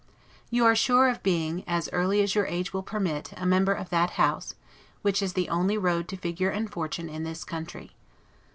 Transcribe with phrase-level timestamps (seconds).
[0.49, 3.91] You are sure of being, as early as your age will permit, a member of
[3.91, 4.55] that House;
[5.03, 7.91] which is the only road to figure and fortune in this country.